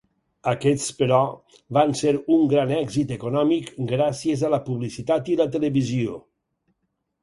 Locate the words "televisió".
5.59-6.23